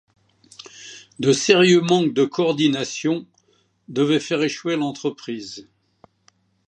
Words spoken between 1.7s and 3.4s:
manques de coordination